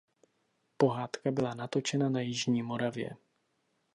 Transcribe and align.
Pohádka 0.77 1.31
byla 1.31 1.53
natočena 1.53 2.09
na 2.09 2.21
jižní 2.21 2.63
Moravě. 2.63 3.09